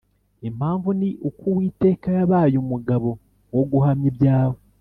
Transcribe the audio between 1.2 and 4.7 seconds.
uko Uwiteka yabaye umugabo wo guhamya ibyawe